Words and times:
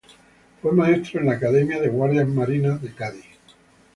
Fue 0.63 0.71
maestro 0.71 1.19
en 1.19 1.27
la 1.27 1.33
academia 1.33 1.79
de 1.79 1.89
guardias 1.89 2.27
marinas 2.27 2.81
de 2.81 2.91
Cádiz. 2.91 3.25